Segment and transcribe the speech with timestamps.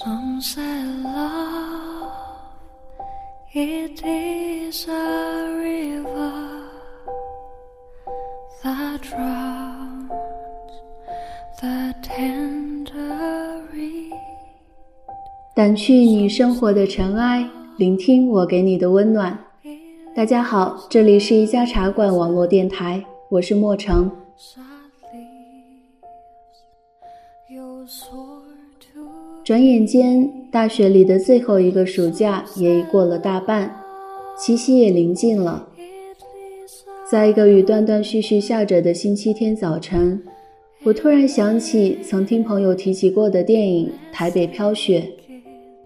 [0.00, 2.12] Some say love
[3.52, 6.70] it is a river
[8.62, 10.12] that drowns
[11.60, 14.12] the tender reed.
[15.56, 17.44] 掸去你生活的尘埃，
[17.76, 19.36] 聆听我给你的温暖。
[20.14, 24.08] 大家好，这里是一家茶馆网络电台，我是莫成。
[29.48, 33.74] 转眼间，大学里的最后一个暑假也已过了大半，
[34.38, 35.66] 七夕也临近了。
[37.10, 40.22] 在一个雨断断续续下着的星期天早晨，
[40.84, 45.00] 我突然想起曾听朋友提起过的电影《台北飘雪》，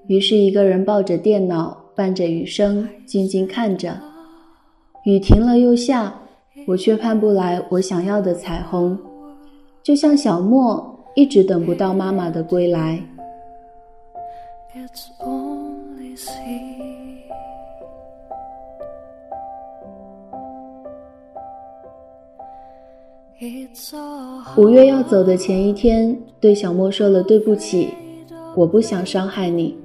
[0.09, 3.97] 于是一个人抱着电脑，伴着雨声，静静看着。
[5.05, 6.13] 雨停了又下，
[6.67, 8.99] 我却盼不来我想要的彩虹，
[9.85, 13.01] 就像小莫一直等不到妈妈的归来。
[14.75, 17.27] It's only sea.
[23.39, 27.91] It's a 五月要走的前一天，对小莫说了对不起，
[28.55, 29.77] 我不想伤害你。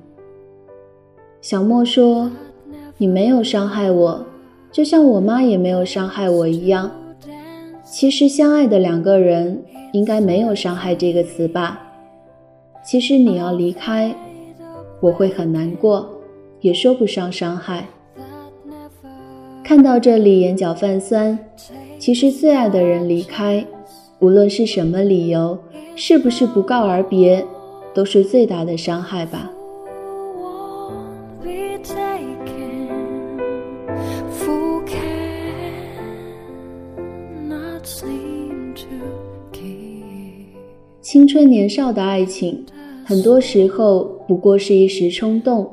[1.41, 2.31] 小莫说
[2.97, 4.25] ：“你没有伤害我，
[4.71, 6.89] 就像我妈也没有伤害我一样。
[7.83, 11.77] 其实相爱的两个人应该没有伤害这个词吧？
[12.85, 14.15] 其实你要离开，
[14.99, 16.09] 我会很难过，
[16.61, 17.87] 也说不上伤害。”
[19.63, 21.37] 看到这里，眼角泛酸。
[21.99, 23.65] 其实最爱的人离开，
[24.19, 25.57] 无论是什么理由，
[25.95, 27.45] 是不是不告而别，
[27.93, 29.51] 都是最大的伤害吧。
[41.01, 42.65] 青春年少的爱情，
[43.03, 45.71] 很多时候不过是一时冲动。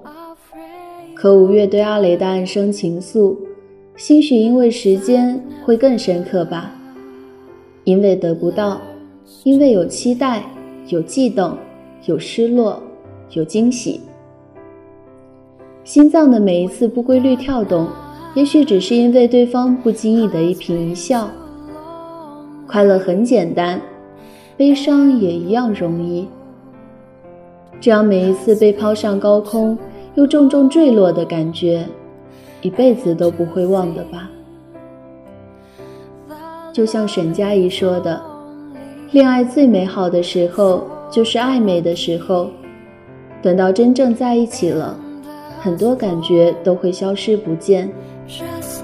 [1.14, 3.36] 可五月对阿雷的暗生情愫，
[3.96, 6.72] 兴许因为时间会更深刻吧。
[7.84, 8.80] 因为得不到，
[9.42, 10.44] 因为有期待，
[10.88, 11.56] 有悸动，
[12.06, 12.82] 有失落，
[13.32, 14.00] 有惊喜。
[15.82, 17.86] 心脏的每一次不规律跳动，
[18.34, 21.28] 也许只是因为对方不经意的一颦一笑。
[22.66, 23.80] 快乐很简单，
[24.56, 26.26] 悲伤也一样容易。
[27.84, 29.76] 这样每一次被抛上高空，
[30.14, 31.86] 又重重坠落的感觉，
[32.62, 34.30] 一辈子都不会忘的吧。
[36.72, 38.18] 就像沈佳宜说的，
[39.10, 42.48] 恋爱最美好的时候就是暧昧的时候，
[43.42, 44.98] 等到真正在一起了，
[45.60, 47.92] 很多感觉都会消失不见。
[48.26, 48.80] Just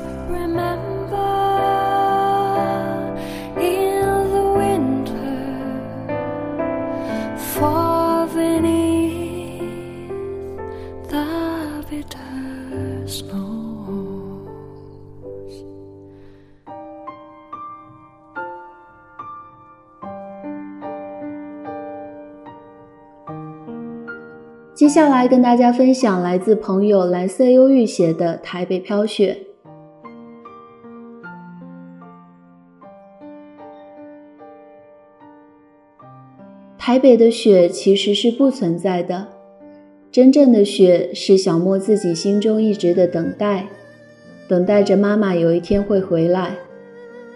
[24.80, 29.36] 接下来跟大家分享来自朋友蓝色忧郁写的《台北飘雪》。
[36.78, 39.28] 台北的雪其实是不存在的，
[40.12, 43.66] 真正的雪是小莫自己心中一直的等待，
[44.48, 46.56] 等待着妈妈有一天会回来，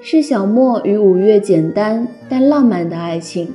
[0.03, 3.53] 是小莫与五月简单但浪漫的爱情。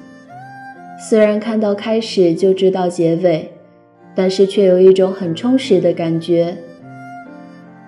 [0.98, 3.52] 虽然看到开始就知道结尾，
[4.16, 6.56] 但是却有一种很充实的感觉。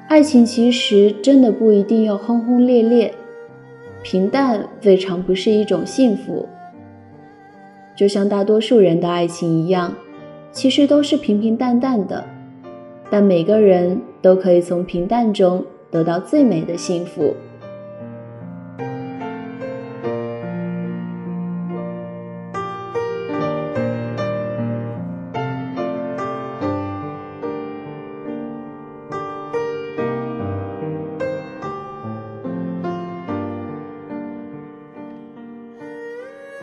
[0.09, 3.13] 爱情其实真的不一定要轰轰烈烈，
[4.03, 6.50] 平淡未尝不是一种幸福。
[7.96, 9.96] 就像大多数人的爱情一样，
[10.51, 12.24] 其实都是平平淡淡的，
[13.09, 17.33] 但每个人都可以从平淡中得到最美的幸福。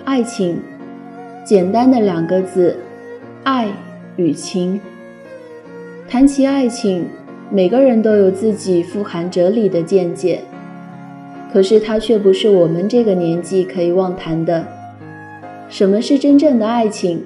[0.05, 0.61] 爱情，
[1.45, 2.77] 简单的两个字，
[3.51, 3.67] 爱
[4.17, 4.79] 与情。
[6.07, 7.07] 谈起爱情，
[7.51, 10.43] 每个人都有自己富含哲理的见解，
[11.51, 14.69] 可是它却不是我们这个年纪可以妄谈的。
[15.71, 17.25] 什么是真正的爱情？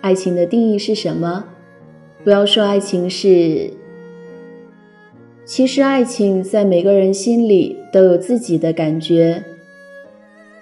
[0.00, 1.44] 爱情的定义是什么？
[2.24, 3.70] 不要说爱情是，
[5.44, 9.44] 其实爱情在每个人心里都有自己的感觉。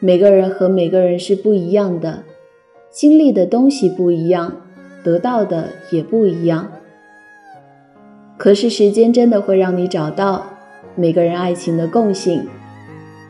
[0.00, 2.24] 每个人和每个人是不一样的，
[2.90, 4.67] 经历的东西不一样，
[5.02, 6.70] 得到的也不一样。
[8.36, 10.46] 可是时间真的会让你找到
[10.94, 12.46] 每个人爱情的共性，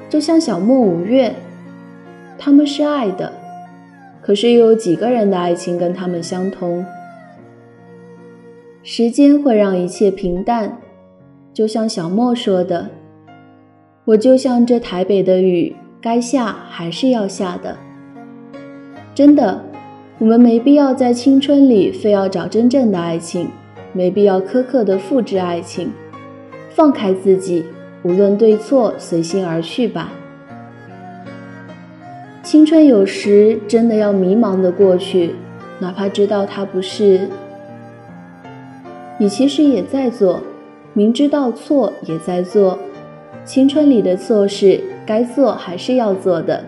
[0.08, 1.34] 就像小莫、五月，
[2.38, 3.32] 他们是爱的，
[4.20, 6.84] 可是又有几个人的爱情跟他们相通？
[8.82, 10.78] 时间会让一切平淡，
[11.52, 12.88] 就像小莫说的
[14.06, 17.76] ：“我就像这台北的雨，该下还是要下的。”
[19.14, 19.62] 真的，
[20.18, 23.48] 我们没必要在青春里非要找真正的爱情。
[23.94, 25.90] 没必要苛刻的复制爱情，
[26.70, 27.64] 放开自己，
[28.02, 30.12] 无论对错，随心而去吧。
[32.42, 35.34] 青春有时真的要迷茫的过去，
[35.80, 37.28] 哪怕知道它不是。
[39.16, 40.42] 你其实也在做，
[40.92, 42.78] 明知道错也在做。
[43.44, 46.62] 青春里的错事，该做还是要做的。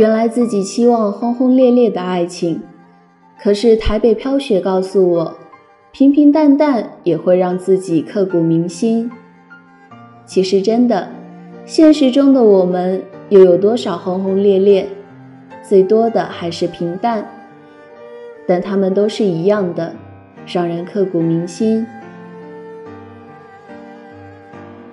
[0.00, 2.62] 原来自己期望轰轰烈烈的爱情，
[3.38, 5.34] 可是台北飘雪告诉我，
[5.92, 9.10] 平平淡淡也会让自己刻骨铭心。
[10.24, 11.10] 其实真的，
[11.66, 14.88] 现实中的我们又有多少轰轰烈烈？
[15.62, 17.30] 最多的还是平淡，
[18.46, 19.94] 但他们都是一样的，
[20.46, 21.86] 让人刻骨铭心。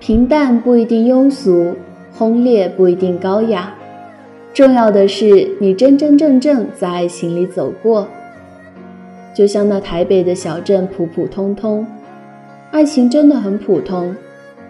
[0.01, 1.77] 平淡不一定庸俗，
[2.11, 3.73] 轰烈不一定高雅。
[4.57, 8.07] 重要的是，你真真正正在爱情里走过，
[9.31, 11.85] 就像那台北的小镇，普普通通，
[12.71, 14.15] 爱情真的很普通，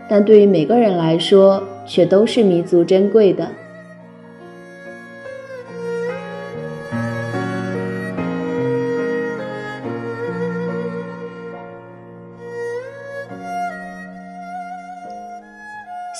[0.10, 3.48] 但对于每个人来说，却都是弥足珍贵的。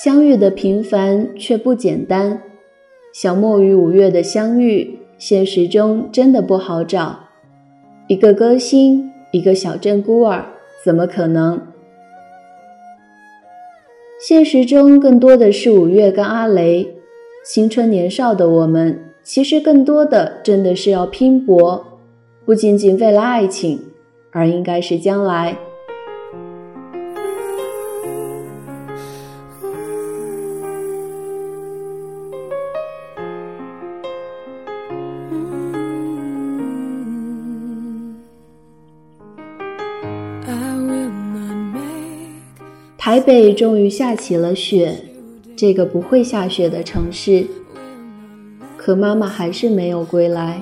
[0.02, 2.40] 相遇的平凡却不简单。
[3.12, 7.20] 小莫与五月的相遇，现实中真的不好找。
[8.06, 10.44] 一个歌星，一个小镇孤儿，
[10.84, 11.60] 怎么可能？
[14.20, 16.94] 现实中更多的是五月跟阿雷。
[17.44, 21.84] 青春年少的我们，其实更多的真的是要拼搏，
[22.44, 23.80] 不仅仅为了爱情，
[24.30, 25.56] 而应该是将来。
[43.08, 44.94] 台北终于下起了雪，
[45.56, 47.46] 这个不会下雪的城市。
[48.76, 50.60] 可妈妈还是没有归来。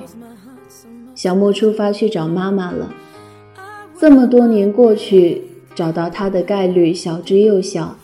[1.13, 2.93] 小莫出发去找妈妈了。
[3.99, 5.41] 这么多年过去，
[5.75, 7.97] 找到她的概率小之又小。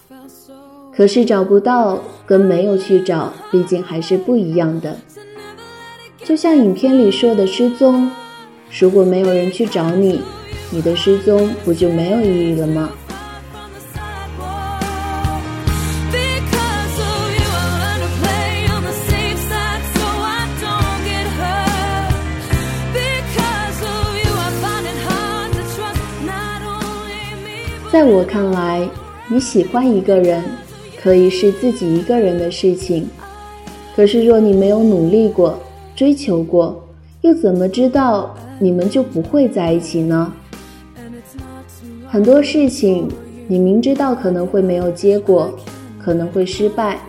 [0.94, 4.98] 可是找不到跟没有去找，毕竟还是不一样的。
[6.22, 8.12] 就像影片里说的失踪，
[8.78, 10.20] 如果没有人去找你，
[10.70, 12.90] 你的失踪不就没有意义了吗？
[28.04, 28.86] 在我看来，
[29.30, 30.44] 你喜欢一个人，
[31.02, 33.10] 可以是自己一个人的事情。
[33.96, 35.58] 可是若你没有努力过、
[35.96, 36.86] 追求过，
[37.22, 40.34] 又怎么知道你们就不会在一起呢？
[42.06, 43.10] 很多事情，
[43.48, 45.58] 你明知道可能会没有结果，
[45.98, 47.00] 可能会失败，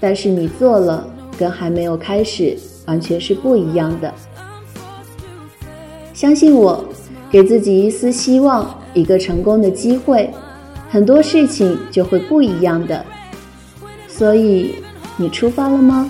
[0.00, 4.12] 但是你做了，跟还没有开始完全是不一样的。
[6.12, 6.84] 相信我，
[7.30, 8.76] 给自己一丝希望。
[8.96, 10.30] 一个成功的机会，
[10.88, 13.04] 很多事情就会不一样的。
[14.08, 14.76] 所以，
[15.18, 16.08] 你出发了吗？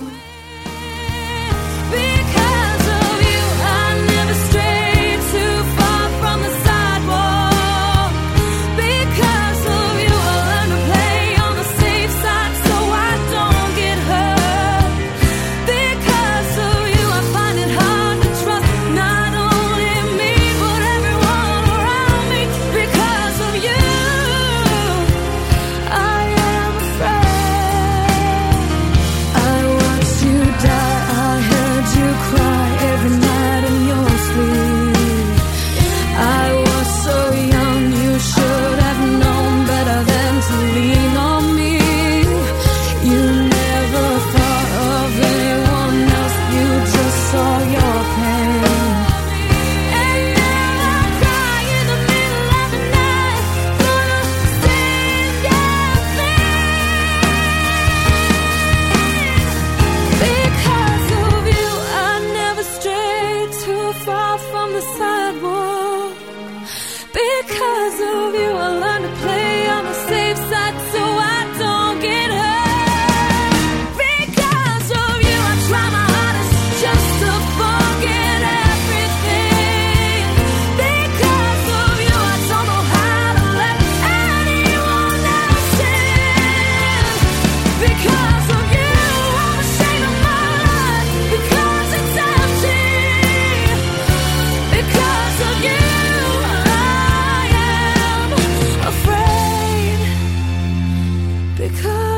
[101.77, 102.16] because